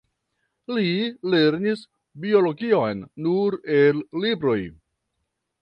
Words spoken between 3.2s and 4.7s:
nur el libroj.